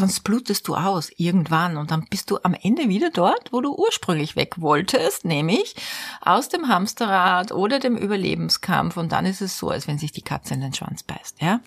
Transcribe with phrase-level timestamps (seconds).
[0.00, 3.74] sonst blutest du aus irgendwann und dann bist du am Ende wieder dort, wo du
[3.74, 5.76] ursprünglich weg wolltest, nämlich
[6.22, 10.22] aus dem Hamsterrad oder dem Überlebenskampf und dann ist es so, als wenn sich die
[10.22, 11.60] Katze in den Schwanz beißt, ja?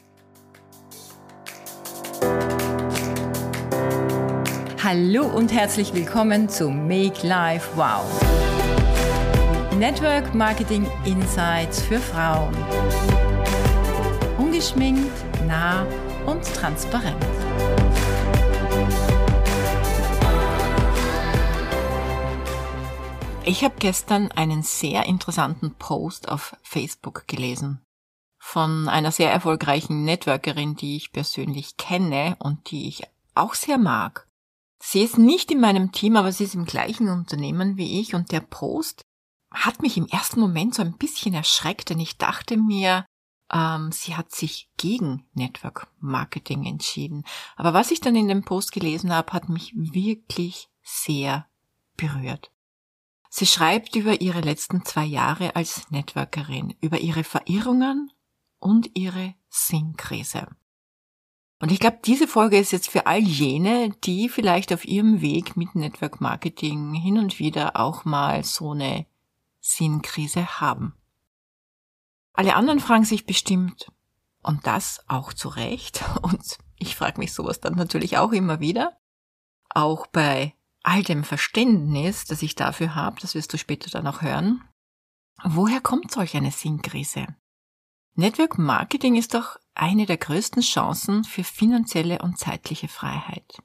[4.84, 8.04] Hallo und herzlich willkommen zu Make Life Wow.
[9.78, 12.56] Network Marketing Insights für Frauen.
[14.38, 15.12] Ungeschminkt,
[15.47, 15.86] nah
[16.26, 17.33] und transparent.
[23.46, 27.82] Ich habe gestern einen sehr interessanten Post auf Facebook gelesen
[28.38, 33.04] von einer sehr erfolgreichen Networkerin, die ich persönlich kenne und die ich
[33.36, 34.30] auch sehr mag.
[34.82, 38.32] Sie ist nicht in meinem Team, aber sie ist im gleichen Unternehmen wie ich und
[38.32, 39.02] der Post
[39.52, 43.05] hat mich im ersten Moment so ein bisschen erschreckt, denn ich dachte mir,
[43.52, 47.26] ähm, sie hat sich gegen Network Marketing entschieden.
[47.58, 51.46] Aber was ich dann in dem Post gelesen habe, hat mich wirklich sehr
[51.98, 52.52] berührt.
[53.35, 58.12] Sie schreibt über ihre letzten zwei Jahre als Networkerin, über ihre Verirrungen
[58.59, 60.45] und ihre Sinnkrise.
[61.59, 65.57] Und ich glaube, diese Folge ist jetzt für all jene, die vielleicht auf ihrem Weg
[65.57, 69.07] mit Network Marketing hin und wieder auch mal so eine
[69.61, 70.93] Sinnkrise haben.
[72.33, 73.91] Alle anderen fragen sich bestimmt,
[74.43, 78.95] und das auch zu Recht, und ich frage mich sowas dann natürlich auch immer wieder,
[79.69, 84.21] auch bei all dem Verständnis, das ich dafür habe, das wirst du später dann auch
[84.21, 84.63] hören,
[85.43, 87.25] woher kommt solch eine Sinnkrise?
[88.15, 93.57] Network Marketing ist doch eine der größten Chancen für finanzielle und zeitliche Freiheit.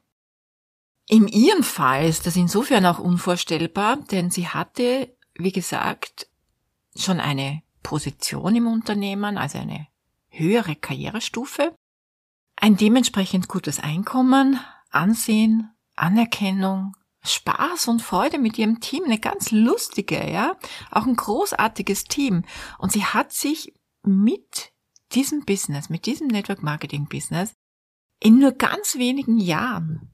[1.07, 6.29] In ihrem Fall ist das insofern auch unvorstellbar, denn sie hatte, wie gesagt,
[6.97, 9.89] schon eine Position im Unternehmen, also eine
[10.29, 11.75] höhere Karrierestufe,
[12.57, 16.95] ein dementsprechend gutes Einkommen, Ansehen, Anerkennung,
[17.29, 20.57] Spaß und Freude mit ihrem Team, eine ganz lustige, ja,
[20.91, 22.45] auch ein großartiges Team.
[22.79, 24.73] Und sie hat sich mit
[25.13, 27.55] diesem Business, mit diesem Network Marketing Business
[28.21, 30.13] in nur ganz wenigen Jahren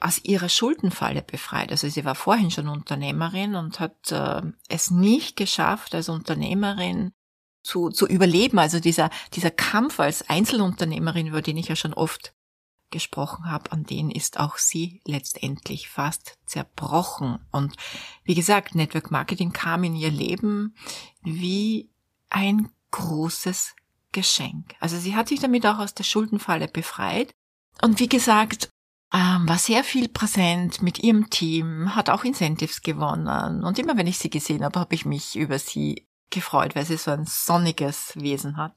[0.00, 1.70] aus ihrer Schuldenfalle befreit.
[1.70, 7.12] Also sie war vorhin schon Unternehmerin und hat äh, es nicht geschafft, als Unternehmerin
[7.62, 8.58] zu, zu überleben.
[8.58, 12.34] Also dieser, dieser Kampf als Einzelunternehmerin, über den ich ja schon oft
[12.92, 17.44] gesprochen habe, an den ist auch sie letztendlich fast zerbrochen.
[17.50, 17.74] Und
[18.22, 20.76] wie gesagt, Network Marketing kam in ihr Leben
[21.22, 21.90] wie
[22.30, 23.74] ein großes
[24.12, 24.76] Geschenk.
[24.78, 27.34] Also sie hat sich damit auch aus der Schuldenfalle befreit.
[27.80, 28.68] Und wie gesagt,
[29.12, 33.64] ähm, war sehr viel präsent mit ihrem Team, hat auch Incentives gewonnen.
[33.64, 36.96] Und immer wenn ich sie gesehen habe, habe ich mich über sie gefreut, weil sie
[36.96, 38.76] so ein sonniges Wesen hat.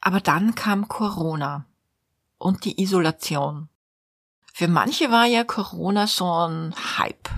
[0.00, 1.67] Aber dann kam Corona
[2.38, 3.68] und die Isolation.
[4.52, 7.28] Für manche war ja Corona schon Hype.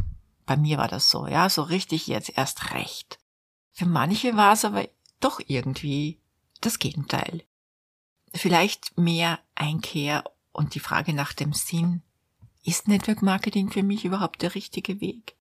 [0.46, 3.18] Bei mir war das so, ja, so richtig jetzt erst recht.
[3.72, 4.88] Für manche war es aber
[5.20, 6.18] doch irgendwie
[6.60, 7.44] das Gegenteil.
[8.32, 12.02] Vielleicht mehr Einkehr und die Frage nach dem Sinn,
[12.64, 15.36] ist Network Marketing für mich überhaupt der richtige Weg?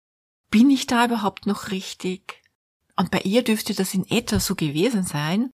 [0.50, 2.42] Bin ich da überhaupt noch richtig?
[2.96, 5.52] Und bei ihr dürfte das in etwa so gewesen sein,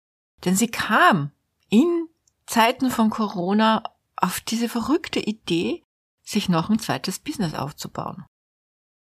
[0.45, 1.31] denn sie kam
[1.69, 2.02] in
[2.53, 3.83] Zeiten von Corona
[4.15, 5.83] auf diese verrückte Idee,
[6.23, 8.27] sich noch ein zweites Business aufzubauen.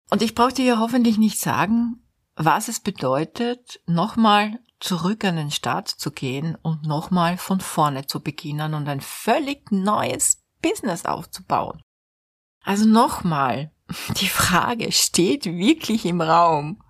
[0.08, 2.02] Und ich brauche dir ja hoffentlich nicht sagen,
[2.34, 8.20] was es bedeutet, nochmal zurück an den Start zu gehen und nochmal von vorne zu
[8.20, 11.82] beginnen und ein völlig neues Business aufzubauen.
[12.64, 13.70] Also nochmal,
[14.19, 16.82] die Frage steht wirklich im Raum.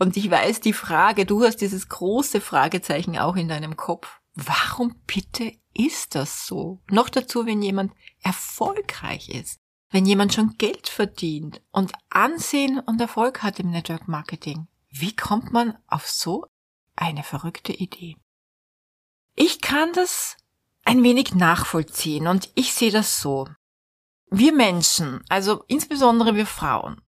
[0.00, 4.18] Und ich weiß, die Frage, du hast dieses große Fragezeichen auch in deinem Kopf.
[4.34, 6.80] Warum bitte ist das so?
[6.90, 9.58] Noch dazu, wenn jemand erfolgreich ist,
[9.90, 14.66] wenn jemand schon Geld verdient und Ansehen und Erfolg hat im Network Marketing.
[14.90, 16.46] Wie kommt man auf so
[16.96, 18.16] eine verrückte Idee.
[19.34, 20.36] Ich kann das
[20.84, 23.48] ein wenig nachvollziehen und ich sehe das so.
[24.30, 27.00] Wir Menschen, also insbesondere wir Frauen,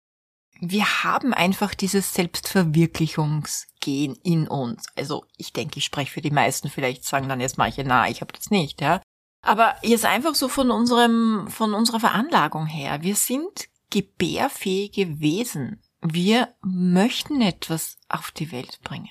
[0.65, 4.87] wir haben einfach dieses Selbstverwirklichungsgehen in uns.
[4.95, 8.21] Also ich denke, ich spreche für die meisten, vielleicht sagen dann jetzt manche, na, ich
[8.21, 9.03] habe das nicht, ja.
[9.45, 13.03] Aber jetzt einfach so von unserem, von unserer Veranlagung her.
[13.03, 15.83] Wir sind gebärfähige Wesen.
[16.01, 19.11] Wir möchten etwas auf die Welt bringen.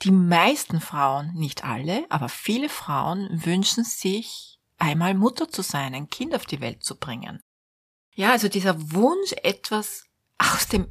[0.00, 6.08] Die meisten Frauen, nicht alle, aber viele Frauen wünschen sich, einmal Mutter zu sein, ein
[6.08, 7.42] Kind auf die Welt zu bringen.
[8.14, 10.06] Ja, also dieser Wunsch, etwas
[10.42, 10.88] aus dem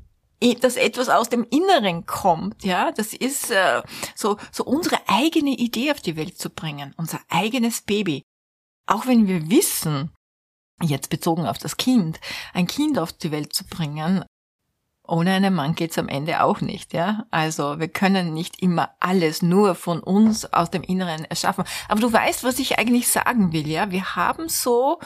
[0.59, 3.83] dass etwas aus dem Inneren kommt, ja, das ist äh,
[4.15, 8.24] so so unsere eigene Idee auf die Welt zu bringen, unser eigenes Baby.
[8.88, 10.12] Auch wenn wir wissen,
[10.81, 12.19] jetzt bezogen auf das Kind,
[12.53, 14.25] ein Kind auf die Welt zu bringen,
[15.07, 17.25] ohne einen Mann geht's am Ende auch nicht, ja.
[17.31, 21.65] Also wir können nicht immer alles nur von uns aus dem Inneren erschaffen.
[21.89, 23.92] Aber du weißt, was ich eigentlich sagen will, ja.
[23.92, 25.00] Wir haben so,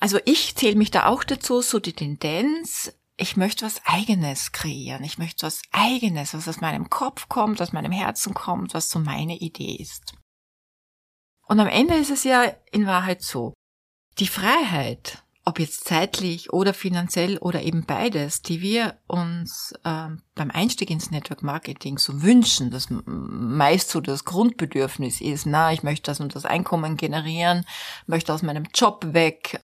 [0.00, 5.04] also ich zähle mich da auch dazu, so die Tendenz, ich möchte was Eigenes kreieren.
[5.04, 8.98] Ich möchte was Eigenes, was aus meinem Kopf kommt, aus meinem Herzen kommt, was so
[8.98, 10.14] meine Idee ist.
[11.46, 12.42] Und am Ende ist es ja
[12.72, 13.54] in Wahrheit so.
[14.18, 20.50] Die Freiheit, ob jetzt zeitlich oder finanziell oder eben beides, die wir uns äh, beim
[20.50, 26.10] Einstieg ins Network Marketing so wünschen, das meist so das Grundbedürfnis ist, na, ich möchte
[26.10, 27.66] das und das Einkommen generieren,
[28.06, 29.60] möchte aus meinem Job weg,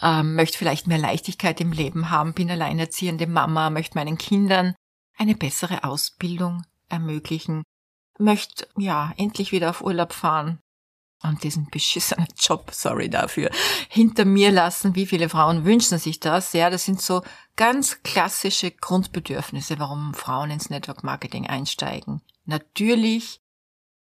[0.00, 4.74] äh, möchte vielleicht mehr Leichtigkeit im Leben haben, bin alleinerziehende Mama, möchte meinen Kindern
[5.16, 7.62] eine bessere Ausbildung ermöglichen,
[8.18, 10.60] möchte ja endlich wieder auf Urlaub fahren,
[11.22, 13.50] und diesen beschissenen Job, sorry dafür,
[13.88, 14.94] hinter mir lassen.
[14.94, 16.52] Wie viele Frauen wünschen sich das?
[16.52, 17.22] Ja, das sind so
[17.56, 22.22] ganz klassische Grundbedürfnisse, warum Frauen ins Network Marketing einsteigen.
[22.44, 23.40] Natürlich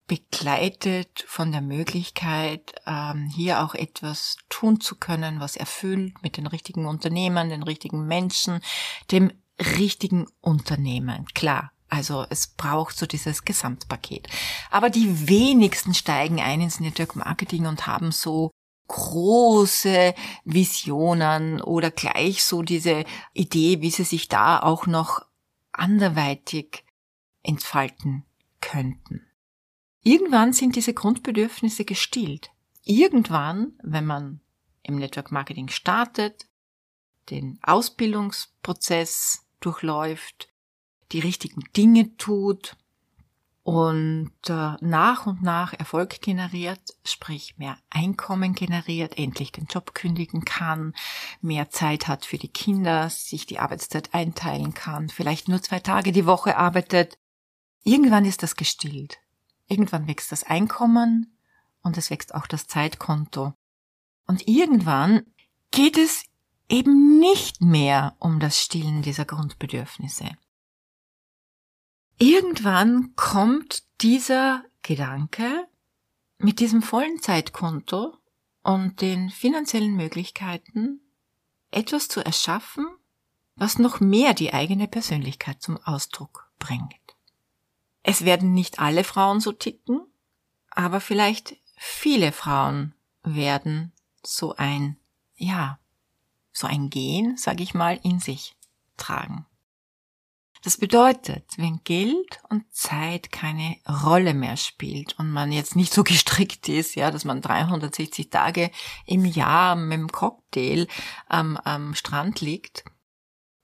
[0.06, 6.46] begleitet von der Möglichkeit, ähm, hier auch etwas tun zu können, was erfüllt mit den
[6.46, 8.60] richtigen Unternehmern, den richtigen Menschen,
[9.10, 11.26] dem richtigen Unternehmen.
[11.34, 14.28] Klar, also es braucht so dieses Gesamtpaket.
[14.70, 18.50] Aber die wenigsten steigen ein ins Network Marketing und haben so
[18.88, 20.14] große
[20.44, 25.26] Visionen oder gleich so diese Idee, wie sie sich da auch noch
[25.72, 26.84] anderweitig
[27.42, 28.24] entfalten
[28.60, 29.25] könnten.
[30.06, 32.50] Irgendwann sind diese Grundbedürfnisse gestillt.
[32.84, 34.40] Irgendwann, wenn man
[34.84, 36.46] im Network Marketing startet,
[37.30, 40.48] den Ausbildungsprozess durchläuft,
[41.10, 42.76] die richtigen Dinge tut
[43.64, 50.44] und äh, nach und nach Erfolg generiert, sprich mehr Einkommen generiert, endlich den Job kündigen
[50.44, 50.94] kann,
[51.40, 56.12] mehr Zeit hat für die Kinder, sich die Arbeitszeit einteilen kann, vielleicht nur zwei Tage
[56.12, 57.18] die Woche arbeitet.
[57.82, 59.18] Irgendwann ist das gestillt.
[59.68, 61.38] Irgendwann wächst das Einkommen
[61.82, 63.54] und es wächst auch das Zeitkonto.
[64.26, 65.26] Und irgendwann
[65.70, 66.24] geht es
[66.68, 70.30] eben nicht mehr um das Stillen dieser Grundbedürfnisse.
[72.18, 75.68] Irgendwann kommt dieser Gedanke
[76.38, 78.16] mit diesem vollen Zeitkonto
[78.62, 81.00] und den finanziellen Möglichkeiten
[81.70, 82.86] etwas zu erschaffen,
[83.54, 87.05] was noch mehr die eigene Persönlichkeit zum Ausdruck bringt.
[88.08, 90.00] Es werden nicht alle Frauen so ticken,
[90.70, 92.94] aber vielleicht viele Frauen
[93.24, 93.92] werden
[94.22, 94.96] so ein,
[95.34, 95.80] ja,
[96.52, 98.54] so ein Gen, sag ich mal, in sich
[98.96, 99.44] tragen.
[100.62, 106.04] Das bedeutet, wenn Geld und Zeit keine Rolle mehr spielt und man jetzt nicht so
[106.04, 108.70] gestrickt ist, ja, dass man 360 Tage
[109.04, 110.86] im Jahr mit dem Cocktail
[111.26, 112.84] am, am Strand liegt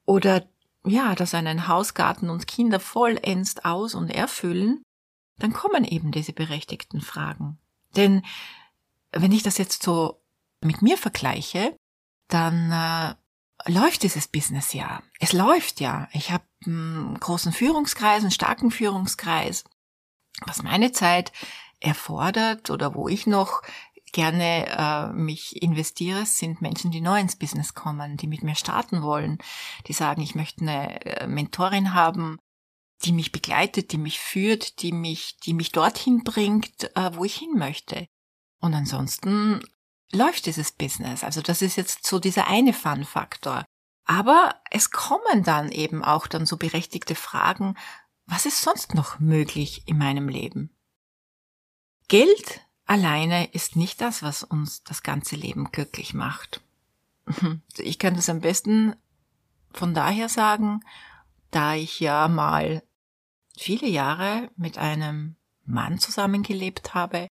[0.05, 0.52] oder
[0.85, 4.83] ja, dass einen Hausgarten und Kinder vollends aus und erfüllen,
[5.39, 7.59] dann kommen eben diese berechtigten Fragen.
[7.97, 8.23] Denn
[9.13, 10.23] wenn ich das jetzt so
[10.61, 11.77] mit mir vergleiche,
[12.29, 15.03] dann äh, läuft dieses Business ja.
[15.21, 16.09] Es läuft ja.
[16.13, 19.65] Ich habe einen großen Führungskreis, einen starken Führungskreis.
[20.47, 21.33] Was meine Zeit
[21.81, 23.63] erfordert oder wo ich noch
[24.13, 29.03] gerne äh, mich investiere, sind Menschen, die neu ins Business kommen, die mit mir starten
[29.03, 29.39] wollen,
[29.87, 32.39] die sagen, ich möchte eine äh, Mentorin haben,
[33.05, 37.37] die mich begleitet, die mich führt, die mich, die mich dorthin bringt, äh, wo ich
[37.37, 38.07] hin möchte.
[38.61, 39.61] Und ansonsten
[40.13, 41.25] läuft dieses Business.
[41.25, 43.65] Also das ist jetzt so dieser eine Fun-Faktor.
[44.05, 47.77] Aber es kommen dann eben auch dann so berechtigte Fragen,
[48.27, 50.77] was ist sonst noch möglich in meinem Leben?
[52.09, 56.61] Geld alleine ist nicht das, was uns das ganze Leben glücklich macht.
[57.79, 58.95] Ich kann das am besten
[59.73, 60.85] von daher sagen,
[61.51, 62.83] da ich ja mal
[63.57, 67.29] viele Jahre mit einem Mann zusammengelebt habe,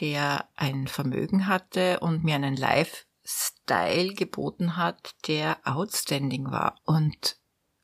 [0.00, 6.76] der ein Vermögen hatte und mir einen Lifestyle geboten hat, der outstanding war.
[6.84, 7.38] Und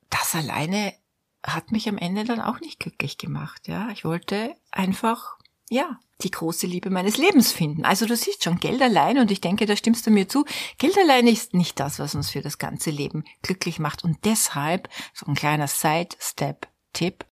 [0.09, 0.95] das alleine
[1.43, 3.89] hat mich am Ende dann auch nicht glücklich gemacht, ja.
[3.91, 5.39] Ich wollte einfach,
[5.69, 7.85] ja, die große Liebe meines Lebens finden.
[7.85, 10.45] Also du siehst schon, Geld allein, und ich denke, da stimmst du mir zu,
[10.79, 14.05] Geld allein ist nicht das, was uns für das ganze Leben glücklich macht.
[14.05, 17.27] Und deshalb, so ein kleiner Side-Step-Tipp,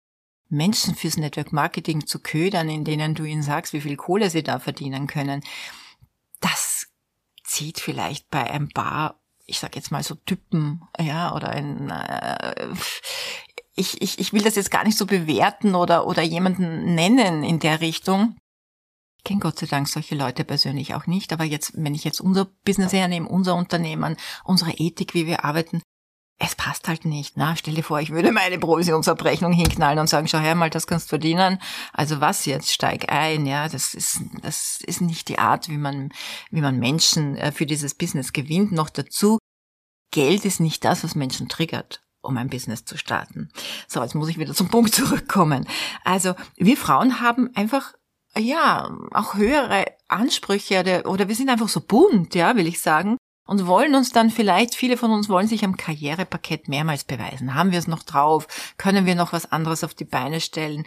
[0.48, 4.42] Menschen fürs Network Marketing zu ködern, in denen du ihnen sagst, wie viel Kohle sie
[4.42, 5.42] da verdienen können,
[6.40, 6.86] das
[7.42, 12.68] zieht vielleicht bei ein paar, ich sag jetzt mal so Typen, ja, oder ein, äh,
[13.74, 17.58] ich, ich, ich will das jetzt gar nicht so bewerten oder, oder jemanden nennen in
[17.58, 18.36] der Richtung.
[19.24, 22.46] Kenne Gott sei Dank solche Leute persönlich auch nicht, aber jetzt, wenn ich jetzt unser
[22.64, 25.82] Business hernehme, unser Unternehmen, unsere Ethik, wie wir arbeiten,
[26.38, 27.36] es passt halt nicht.
[27.36, 30.86] Na, stell dir vor, ich würde meine Provisionsabrechnung hinknallen und sagen, schau her mal, das
[30.86, 31.60] kannst du verdienen.
[31.92, 32.72] Also was jetzt?
[32.72, 33.68] Steig ein, ja.
[33.68, 36.10] Das ist, das ist nicht die Art, wie man,
[36.50, 38.72] wie man Menschen äh, für dieses Business gewinnt.
[38.72, 39.38] Noch dazu,
[40.10, 43.50] Geld ist nicht das, was Menschen triggert um ein Business zu starten.
[43.86, 45.68] So, jetzt muss ich wieder zum Punkt zurückkommen.
[46.04, 47.92] Also, wir Frauen haben einfach
[48.36, 53.16] ja, auch höhere Ansprüche oder, oder wir sind einfach so bunt, ja, will ich sagen
[53.46, 57.54] und wollen uns dann vielleicht, viele von uns wollen sich am Karrierepaket mehrmals beweisen.
[57.54, 58.46] Haben wir es noch drauf?
[58.78, 60.86] Können wir noch was anderes auf die Beine stellen?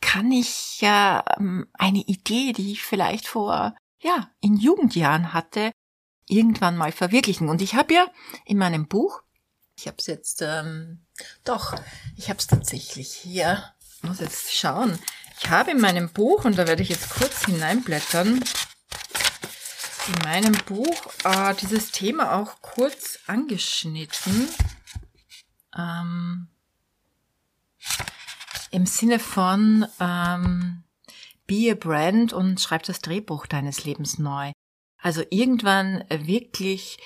[0.00, 5.70] Kann ich ja ähm, eine Idee, die ich vielleicht vor, ja, in Jugendjahren hatte,
[6.26, 7.48] irgendwann mal verwirklichen?
[7.48, 8.06] Und ich habe ja
[8.44, 9.22] in meinem Buch,
[9.76, 11.04] ich habe es jetzt, ähm,
[11.44, 11.74] doch,
[12.16, 13.62] ich habe es tatsächlich hier,
[14.02, 14.98] muss jetzt schauen.
[15.44, 18.42] Ich habe in meinem Buch, und da werde ich jetzt kurz hineinblättern,
[20.06, 24.48] in meinem Buch äh, dieses Thema auch kurz angeschnitten.
[25.76, 26.48] Ähm,
[28.70, 30.84] Im Sinne von ähm,
[31.46, 34.52] Be a Brand und schreib das Drehbuch deines Lebens neu.
[34.98, 36.98] Also irgendwann wirklich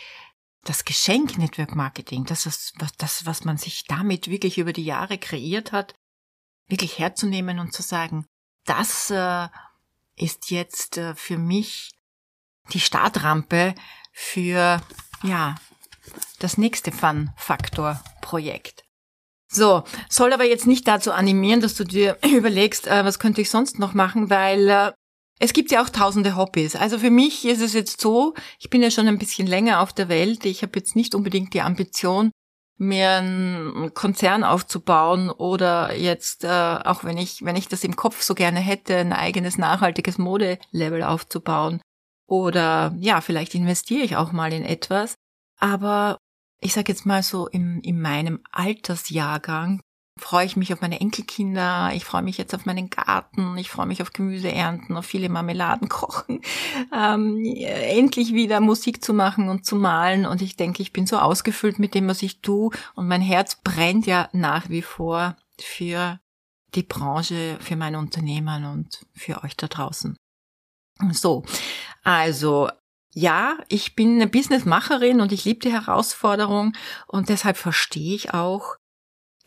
[0.63, 4.85] das Geschenk Network Marketing, das ist was, das, was man sich damit wirklich über die
[4.85, 5.95] Jahre kreiert hat,
[6.69, 8.27] wirklich herzunehmen und zu sagen,
[8.65, 9.49] das äh,
[10.17, 11.91] ist jetzt äh, für mich
[12.73, 13.75] die Startrampe
[14.13, 14.81] für,
[15.23, 15.55] ja,
[16.39, 18.85] das nächste Fun-Faktor-Projekt.
[19.49, 23.51] So, soll aber jetzt nicht dazu animieren, dass du dir überlegst, äh, was könnte ich
[23.51, 24.93] sonst noch machen, weil äh,
[25.39, 26.77] es gibt ja auch tausende Hobbys.
[26.77, 29.93] Also für mich ist es jetzt so, ich bin ja schon ein bisschen länger auf
[29.93, 30.45] der Welt.
[30.47, 32.31] Ich habe jetzt nicht unbedingt die Ambition,
[32.79, 38.23] mir einen Konzern aufzubauen oder jetzt, äh, auch wenn ich, wenn ich das im Kopf
[38.23, 41.81] so gerne hätte, ein eigenes nachhaltiges Modelevel aufzubauen.
[42.27, 45.15] Oder ja, vielleicht investiere ich auch mal in etwas.
[45.59, 46.19] Aber
[46.61, 49.81] ich sage jetzt mal so, in, in meinem Altersjahrgang
[50.19, 53.87] freue ich mich auf meine Enkelkinder, ich freue mich jetzt auf meinen Garten, ich freue
[53.87, 56.41] mich auf Gemüse ernten, auf viele Marmeladen kochen,
[56.93, 60.27] ähm, endlich wieder Musik zu machen und zu malen.
[60.27, 62.71] Und ich denke, ich bin so ausgefüllt mit dem, was ich tue.
[62.95, 66.19] Und mein Herz brennt ja nach wie vor für
[66.75, 70.17] die Branche, für mein Unternehmen und für euch da draußen.
[71.13, 71.45] So,
[72.03, 72.71] also
[73.13, 76.75] ja, ich bin eine Businessmacherin und ich liebe die Herausforderung
[77.07, 78.77] und deshalb verstehe ich auch,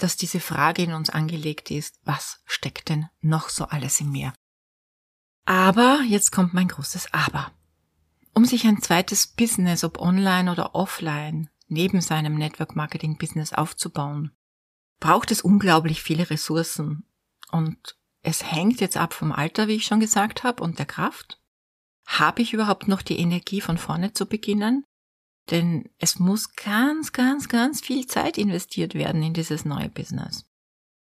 [0.04, 4.34] dass diese Frage in uns angelegt ist, was steckt denn noch so alles in mir?
[5.46, 7.52] Aber, jetzt kommt mein großes Aber.
[8.34, 14.32] Um sich ein zweites Business, ob online oder offline, neben seinem Network Marketing Business aufzubauen,
[15.00, 17.06] braucht es unglaublich viele Ressourcen.
[17.52, 21.40] Und es hängt jetzt ab vom Alter, wie ich schon gesagt habe, und der Kraft.
[22.06, 24.86] Habe ich überhaupt noch die Energie von vorne zu beginnen?
[25.52, 30.46] Denn es muss ganz, ganz, ganz viel Zeit investiert werden in dieses neue Business.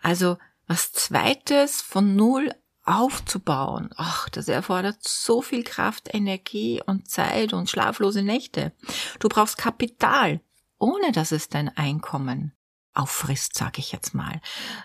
[0.00, 7.52] Also was zweites von null aufzubauen, ach, das erfordert so viel Kraft, Energie und Zeit
[7.52, 8.72] und schlaflose Nächte.
[9.18, 10.40] Du brauchst Kapital,
[10.78, 12.54] ohne dass es dein Einkommen
[12.94, 14.40] auffrisst, sage ich jetzt mal.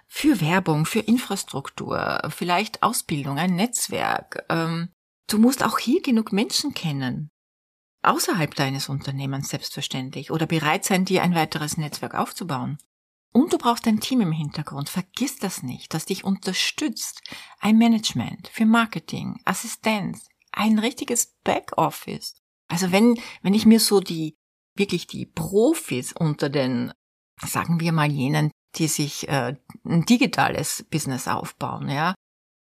[0.08, 4.90] Für Werbung, für Infrastruktur, vielleicht Ausbildung, ein Netzwerk, ähm,
[5.28, 7.32] Du musst auch hier genug Menschen kennen.
[8.04, 12.78] Außerhalb deines Unternehmens selbstverständlich oder bereit sein, dir ein weiteres Netzwerk aufzubauen.
[13.32, 14.90] Und du brauchst ein Team im Hintergrund.
[14.90, 17.22] Vergiss das nicht, das dich unterstützt.
[17.60, 22.36] Ein Management für Marketing, Assistenz, ein richtiges Backoffice.
[22.68, 24.36] Also wenn, wenn ich mir so die,
[24.76, 26.94] wirklich die Profis unter den,
[27.42, 29.56] sagen wir mal jenen, die sich äh,
[29.86, 32.14] ein digitales Business aufbauen, ja,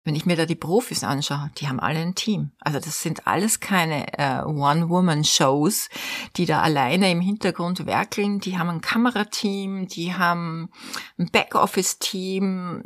[0.04, 2.52] wenn ich mir da die Profis anschaue, die haben alle ein Team.
[2.58, 5.90] Also das sind alles keine äh, One-Woman-Shows,
[6.36, 8.40] die da alleine im Hintergrund werkeln.
[8.40, 10.70] Die haben ein Kamerateam, die haben
[11.18, 12.82] ein Backoffice-Team,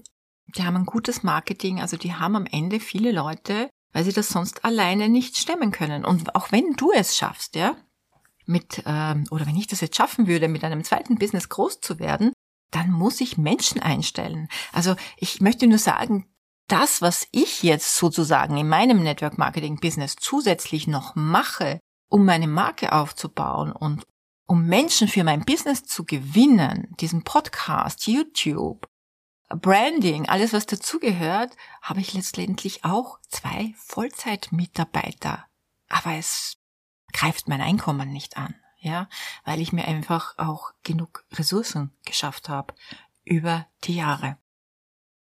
[0.56, 1.80] die haben ein gutes Marketing.
[1.80, 6.04] Also die haben am Ende viele Leute, weil sie das sonst alleine nicht stemmen können.
[6.04, 7.76] Und auch wenn du es schaffst, ja,
[8.46, 11.98] mit ähm, oder wenn ich das jetzt schaffen würde, mit einem zweiten Business groß zu
[11.98, 12.32] werden,
[12.72, 14.48] dann muss ich Menschen einstellen.
[14.72, 16.26] Also ich möchte nur sagen,
[16.68, 22.48] das, was ich jetzt sozusagen in meinem Network Marketing Business zusätzlich noch mache, um meine
[22.48, 24.04] Marke aufzubauen und
[24.46, 28.86] um Menschen für mein Business zu gewinnen, diesen Podcast, YouTube,
[29.48, 35.44] Branding, alles was dazugehört, habe ich letztendlich auch zwei Vollzeitmitarbeiter.
[35.88, 36.56] Aber es
[37.12, 39.08] greift mein Einkommen nicht an, ja,
[39.44, 42.74] weil ich mir einfach auch genug Ressourcen geschafft habe
[43.24, 44.38] über die Jahre.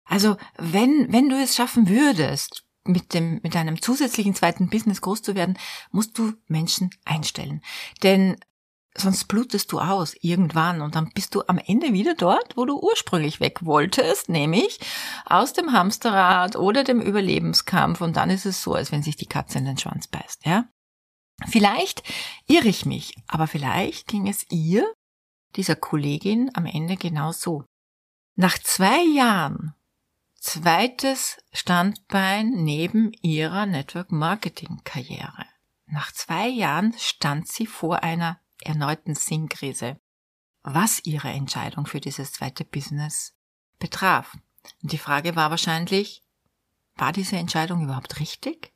[0.06, 5.22] Also wenn, wenn du es schaffen würdest, mit dem, mit einem zusätzlichen zweiten Business groß
[5.22, 5.58] zu werden,
[5.92, 7.62] musst du Menschen einstellen.
[8.04, 8.36] Denn
[8.96, 12.80] sonst blutest du aus irgendwann und dann bist du am Ende wieder dort, wo du
[12.80, 14.80] ursprünglich weg wolltest, nämlich
[15.26, 19.26] aus dem Hamsterrad oder dem Überlebenskampf und dann ist es so, als wenn sich die
[19.26, 20.66] Katze in den Schwanz beißt, ja?
[21.48, 22.04] Vielleicht
[22.48, 24.86] irre ich mich, aber vielleicht ging es ihr,
[25.56, 27.66] dieser Kollegin, am Ende genau so.
[28.36, 29.74] Nach zwei Jahren
[30.44, 35.46] zweites Standbein neben ihrer Network Marketing Karriere.
[35.86, 39.98] Nach zwei Jahren stand sie vor einer erneuten Sinnkrise,
[40.62, 43.34] was ihre Entscheidung für dieses zweite Business
[43.80, 44.38] betraf.
[44.82, 46.24] Und die Frage war wahrscheinlich,
[46.98, 48.74] war diese Entscheidung überhaupt richtig?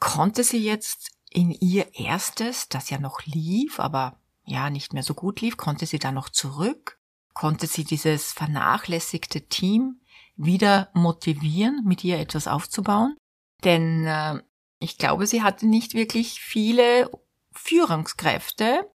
[0.00, 5.14] Konnte sie jetzt in ihr erstes, das ja noch lief, aber ja nicht mehr so
[5.14, 6.98] gut lief, konnte sie da noch zurück?
[7.32, 9.99] Konnte sie dieses vernachlässigte Team
[10.42, 13.16] wieder motivieren, mit ihr etwas aufzubauen.
[13.64, 14.42] Denn äh,
[14.78, 17.10] ich glaube, sie hatte nicht wirklich viele
[17.52, 18.90] Führungskräfte.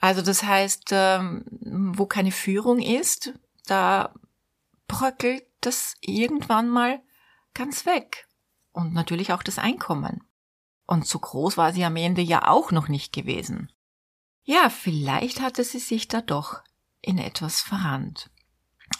[0.00, 3.34] Also das heißt, äh, wo keine Führung ist,
[3.66, 4.14] da
[4.88, 7.00] bröckelt das irgendwann mal
[7.54, 8.26] ganz weg.
[8.72, 10.24] Und natürlich auch das Einkommen.
[10.86, 13.70] Und so groß war sie am Ende ja auch noch nicht gewesen.
[14.42, 16.62] Ja, vielleicht hatte sie sich da doch
[17.00, 18.30] in etwas verrannt.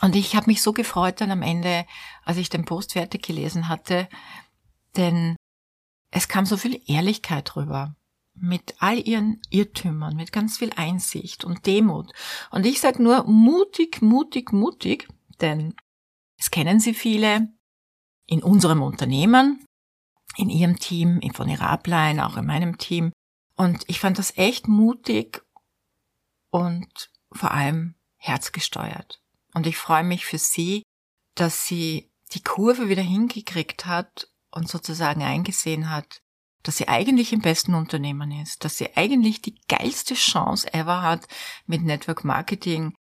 [0.00, 1.85] Und ich habe mich so gefreut dann am Ende,
[2.25, 4.09] als ich den Post fertig gelesen hatte,
[4.97, 5.37] denn
[6.11, 7.94] es kam so viel Ehrlichkeit rüber.
[8.35, 12.12] Mit all ihren Irrtümern, mit ganz viel Einsicht und Demut.
[12.50, 15.09] Und ich sage nur mutig, mutig, mutig,
[15.40, 15.75] denn
[16.38, 17.52] es kennen Sie viele
[18.26, 19.64] in unserem Unternehmen,
[20.37, 23.12] in Ihrem Team, von Ihrer Ablein, auch in meinem Team.
[23.56, 25.42] Und ich fand das echt mutig
[26.50, 29.19] und vor allem herzgesteuert.
[29.54, 30.83] Und ich freue mich für sie,
[31.35, 36.23] dass sie die Kurve wieder hingekriegt hat und sozusagen eingesehen hat,
[36.62, 41.26] dass sie eigentlich im besten Unternehmen ist, dass sie eigentlich die geilste Chance ever hat,
[41.66, 42.95] mit Network Marketing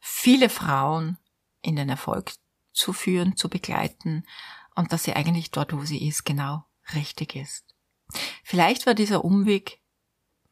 [0.00, 1.18] viele Frauen
[1.62, 2.32] in den Erfolg
[2.72, 4.26] zu führen, zu begleiten
[4.74, 7.64] und dass sie eigentlich dort, wo sie ist, genau richtig ist.
[8.44, 9.80] Vielleicht war dieser Umweg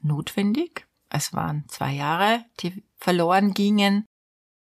[0.01, 0.87] notwendig.
[1.09, 4.07] Es waren zwei Jahre, die verloren gingen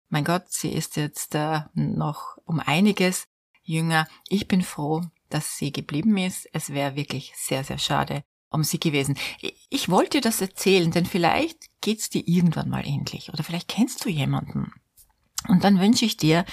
[0.09, 3.27] mein Gott, sie ist jetzt äh, noch um einiges
[3.63, 4.07] jünger.
[4.29, 6.49] Ich bin froh, dass sie geblieben ist.
[6.53, 9.17] Es wäre wirklich sehr, sehr schade um sie gewesen.
[9.69, 14.05] Ich wollte dir das erzählen, denn vielleicht geht's dir irgendwann mal ähnlich oder vielleicht kennst
[14.05, 14.73] du jemanden.
[15.49, 16.45] Und dann wünsche ich dir,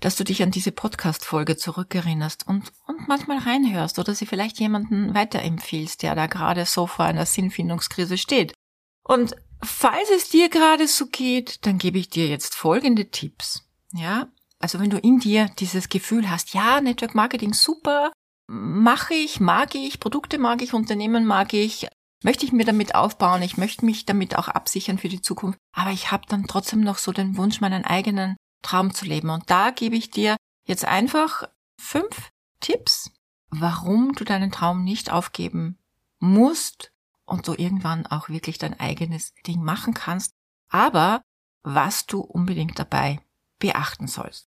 [0.00, 5.14] dass du dich an diese Podcast-Folge zurückerinnerst und, und manchmal reinhörst oder sie vielleicht jemanden
[5.14, 8.54] weiterempfiehlst, der da gerade so vor einer Sinnfindungskrise steht.
[9.02, 13.68] Und Falls es dir gerade so geht, dann gebe ich dir jetzt folgende Tipps.
[13.92, 18.12] Ja, also wenn du in dir dieses Gefühl hast, ja, Network Marketing super,
[18.46, 21.88] mache ich, mag ich, Produkte mag ich, Unternehmen mag ich,
[22.22, 25.90] möchte ich mir damit aufbauen, ich möchte mich damit auch absichern für die Zukunft, aber
[25.90, 29.30] ich habe dann trotzdem noch so den Wunsch, meinen eigenen Traum zu leben.
[29.30, 31.44] Und da gebe ich dir jetzt einfach
[31.80, 33.10] fünf Tipps,
[33.48, 35.78] warum du deinen Traum nicht aufgeben
[36.18, 36.89] musst
[37.30, 40.32] und du irgendwann auch wirklich dein eigenes Ding machen kannst,
[40.68, 41.22] aber
[41.62, 43.20] was du unbedingt dabei
[43.58, 44.48] beachten sollst.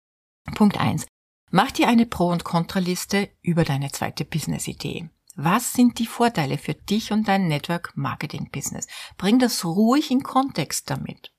[0.56, 1.06] Punkt eins:
[1.52, 5.10] Mach dir eine Pro- und Kontraliste über deine zweite Business-Idee.
[5.36, 8.88] Was sind die Vorteile für dich und dein Network Marketing Business?
[9.18, 11.34] Bring das ruhig in Kontext damit.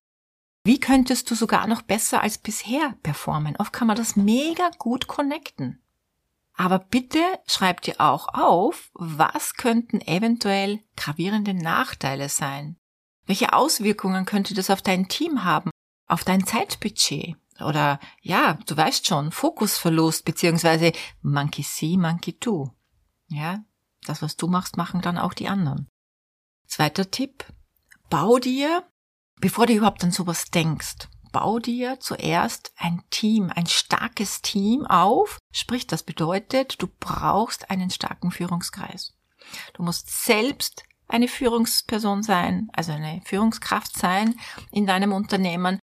[0.65, 3.57] Wie könntest du sogar noch besser als bisher performen?
[3.57, 5.80] Oft kann man das mega gut connecten.
[6.61, 12.77] Aber bitte schreib dir auch auf, was könnten eventuell gravierende Nachteile sein?
[13.25, 15.71] Welche Auswirkungen könnte das auf dein Team haben?
[16.07, 17.37] Auf dein Zeitbudget?
[17.61, 20.93] Oder ja, du weißt schon, Fokusverlust beziehungsweise
[21.23, 22.75] Monkey see, Monkey do.
[23.29, 23.65] Ja,
[24.05, 25.89] das, was du machst, machen dann auch die anderen.
[26.67, 27.47] Zweiter Tipp.
[28.11, 28.87] Bau dir,
[29.41, 35.39] bevor du überhaupt an sowas denkst, bau dir zuerst ein Team, ein starkes Team auf.
[35.53, 39.15] Sprich, das bedeutet, du brauchst einen starken Führungskreis.
[39.75, 44.39] Du musst selbst eine Führungsperson sein, also eine Führungskraft sein
[44.71, 45.81] in deinem Unternehmen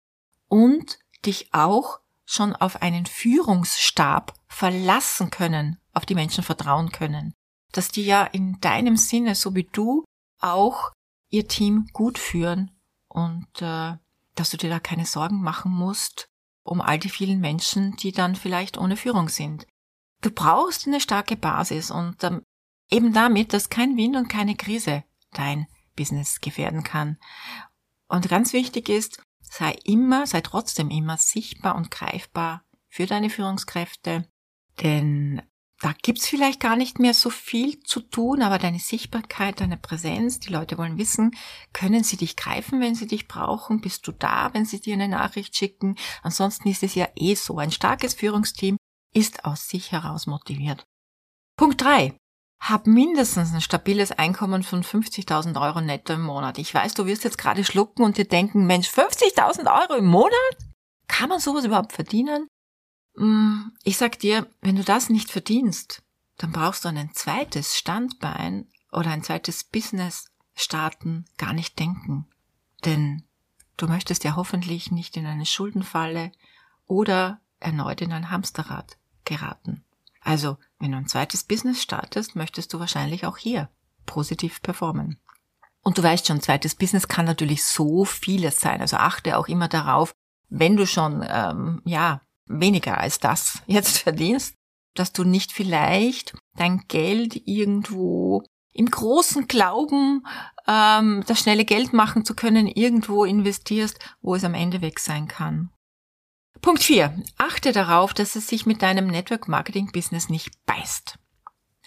[0.47, 7.33] und dich auch schon auf einen Führungsstab verlassen können, auf die Menschen vertrauen können,
[7.71, 10.05] dass die ja in deinem Sinne, so wie du,
[10.39, 10.91] auch
[11.29, 12.71] ihr Team gut führen
[13.07, 13.97] und äh,
[14.35, 16.29] dass du dir da keine Sorgen machen musst
[16.65, 19.67] um all die vielen Menschen, die dann vielleicht ohne Führung sind.
[20.21, 22.41] Du brauchst eine starke Basis und ähm,
[22.89, 27.17] eben damit, dass kein Wind und keine Krise dein Business gefährden kann.
[28.07, 34.27] Und ganz wichtig ist, sei immer, sei trotzdem immer sichtbar und greifbar für deine Führungskräfte,
[34.81, 35.41] denn
[35.85, 40.39] da gibt's vielleicht gar nicht mehr so viel zu tun, aber deine Sichtbarkeit, deine Präsenz,
[40.39, 41.37] die Leute wollen wissen,
[41.73, 43.81] können sie dich greifen, wenn sie dich brauchen?
[43.81, 45.95] Bist du da, wenn sie dir eine Nachricht schicken?
[46.23, 47.59] Ansonsten ist es ja eh so.
[47.59, 48.77] Ein starkes Führungsteam
[49.13, 50.87] ist aus sich heraus motiviert.
[51.55, 52.17] Punkt drei:
[52.59, 56.57] Hab mindestens ein stabiles Einkommen von 50.000 Euro netto im Monat.
[56.57, 60.57] Ich weiß, du wirst jetzt gerade schlucken und dir denken, Mensch, 50.000 Euro im Monat?
[61.07, 62.47] Kann man sowas überhaupt verdienen?
[63.15, 66.03] Mm, ich sag dir, wenn du das nicht verdienst,
[66.37, 72.27] dann brauchst du ein zweites Standbein oder ein zweites Business starten gar nicht denken.
[72.83, 73.23] Denn
[73.77, 76.31] du möchtest ja hoffentlich nicht in eine Schuldenfalle
[76.87, 79.83] oder erneut in ein Hamsterrad geraten.
[80.21, 83.69] Also, wenn du ein zweites Business startest, möchtest du wahrscheinlich auch hier
[84.05, 85.19] positiv performen.
[85.81, 88.81] Und du weißt schon, zweites Business kann natürlich so vieles sein.
[88.81, 90.15] Also achte auch immer darauf,
[90.49, 94.55] wenn du schon ähm, ja weniger als das jetzt verdienst,
[94.95, 100.25] dass du nicht vielleicht dein Geld irgendwo im großen Glauben,
[100.67, 105.27] ähm, das schnelle Geld machen zu können, irgendwo investierst, wo es am Ende weg sein
[105.27, 105.69] kann.
[106.61, 107.23] Punkt 4.
[107.37, 111.19] Achte darauf, dass es sich mit deinem Network Marketing Business nicht beißt.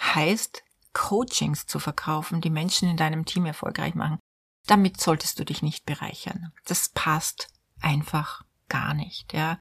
[0.00, 4.18] Heißt, Coachings zu verkaufen, die Menschen in deinem Team erfolgreich machen.
[4.66, 6.52] Damit solltest du dich nicht bereichern.
[6.66, 7.48] Das passt
[7.80, 9.58] einfach gar nicht, ja.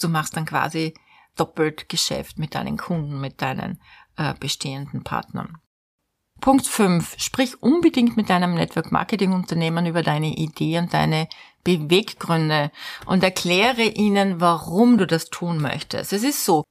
[0.00, 0.94] Du machst dann quasi
[1.36, 3.80] doppelt Geschäft mit deinen Kunden, mit deinen
[4.16, 5.58] äh, bestehenden Partnern.
[6.40, 7.16] Punkt 5.
[7.18, 11.28] Sprich unbedingt mit deinem Network Marketing Unternehmen über deine Idee und deine
[11.64, 12.70] Beweggründe
[13.06, 16.12] und erkläre ihnen, warum du das tun möchtest.
[16.12, 16.64] Es ist so,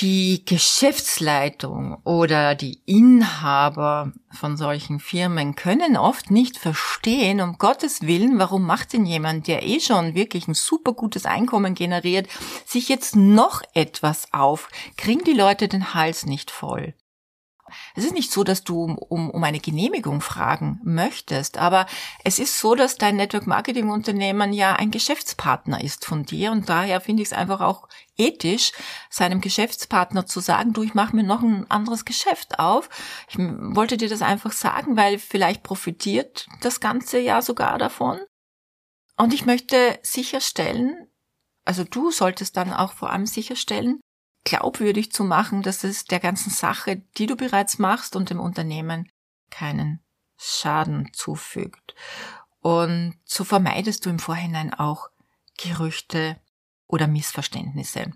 [0.00, 8.38] die Geschäftsleitung oder die Inhaber von solchen Firmen können oft nicht verstehen, um Gottes Willen,
[8.38, 12.28] warum macht denn jemand, der eh schon wirklich ein super gutes Einkommen generiert,
[12.64, 14.68] sich jetzt noch etwas auf?
[14.96, 16.94] Kriegen die Leute den Hals nicht voll?
[17.94, 21.86] Es ist nicht so, dass du um, um eine Genehmigung fragen möchtest, aber
[22.24, 26.68] es ist so, dass dein Network Marketing Unternehmen ja ein Geschäftspartner ist von dir und
[26.68, 28.72] daher finde ich es einfach auch ethisch,
[29.10, 32.88] seinem Geschäftspartner zu sagen, du, ich mache mir noch ein anderes Geschäft auf.
[33.28, 38.20] Ich wollte dir das einfach sagen, weil vielleicht profitiert das ganze ja sogar davon.
[39.16, 41.08] Und ich möchte sicherstellen,
[41.64, 44.00] also du solltest dann auch vor allem sicherstellen,
[44.48, 49.10] glaubwürdig zu machen, dass es der ganzen Sache, die du bereits machst und dem Unternehmen
[49.50, 50.00] keinen
[50.38, 51.94] Schaden zufügt.
[52.60, 55.10] Und so vermeidest du im Vorhinein auch
[55.58, 56.40] Gerüchte
[56.86, 58.12] oder Missverständnisse.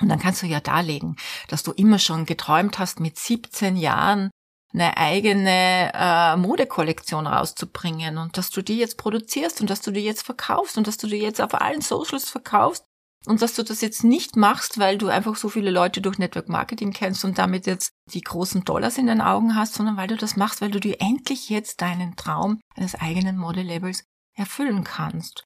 [0.00, 1.16] Und dann kannst du ja darlegen,
[1.48, 4.30] dass du immer schon geträumt hast, mit 17 Jahren
[4.72, 10.00] eine eigene äh, Modekollektion rauszubringen und dass du die jetzt produzierst und dass du die
[10.00, 12.84] jetzt verkaufst und dass du die jetzt auf allen Socials verkaufst
[13.26, 16.48] und dass du das jetzt nicht machst, weil du einfach so viele Leute durch Network
[16.48, 20.16] Marketing kennst und damit jetzt die großen Dollars in den Augen hast, sondern weil du
[20.16, 24.04] das machst, weil du dir endlich jetzt deinen Traum eines eigenen Modelabels
[24.34, 25.44] erfüllen kannst.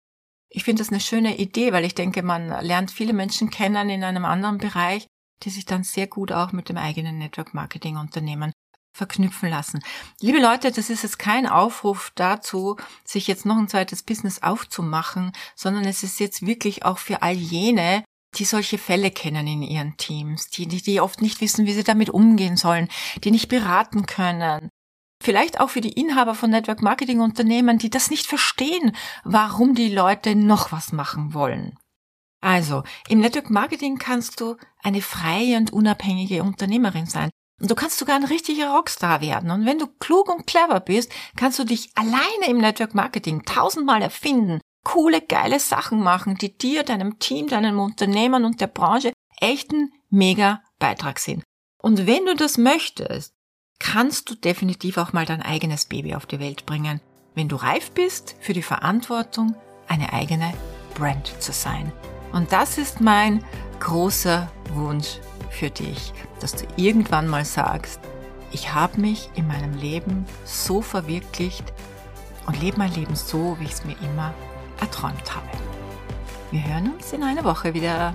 [0.48, 4.04] Ich finde das eine schöne Idee, weil ich denke, man lernt viele Menschen kennen in
[4.04, 5.08] einem anderen Bereich,
[5.42, 8.52] die sich dann sehr gut auch mit dem eigenen Network Marketing Unternehmen
[8.94, 9.82] verknüpfen lassen.
[10.20, 15.32] Liebe Leute, das ist jetzt kein Aufruf dazu, sich jetzt noch ein zweites Business aufzumachen,
[15.56, 18.04] sondern es ist jetzt wirklich auch für all jene,
[18.36, 21.84] die solche Fälle kennen in ihren Teams, die, die, die oft nicht wissen, wie sie
[21.84, 22.88] damit umgehen sollen,
[23.22, 24.70] die nicht beraten können.
[25.22, 29.92] Vielleicht auch für die Inhaber von Network Marketing Unternehmen, die das nicht verstehen, warum die
[29.92, 31.76] Leute noch was machen wollen.
[32.40, 37.30] Also, im Network Marketing kannst du eine freie und unabhängige Unternehmerin sein.
[37.60, 39.50] Und du kannst sogar ein richtiger Rockstar werden.
[39.50, 44.02] Und wenn du klug und clever bist, kannst du dich alleine im Network Marketing tausendmal
[44.02, 49.92] erfinden, coole, geile Sachen machen, die dir, deinem Team, deinem Unternehmen und der Branche echten
[50.10, 51.42] mega Beitrag sind.
[51.80, 53.32] Und wenn du das möchtest,
[53.78, 57.00] kannst du definitiv auch mal dein eigenes Baby auf die Welt bringen,
[57.34, 59.54] wenn du reif bist für die Verantwortung,
[59.88, 60.52] eine eigene
[60.94, 61.92] Brand zu sein.
[62.32, 63.44] Und das ist mein
[63.80, 65.18] großer Wunsch
[65.54, 68.00] für dich, dass du irgendwann mal sagst,
[68.52, 71.64] ich habe mich in meinem Leben so verwirklicht
[72.46, 74.34] und lebe mein Leben so, wie ich es mir immer
[74.80, 75.48] erträumt habe.
[76.50, 78.14] Wir hören uns in einer Woche wieder.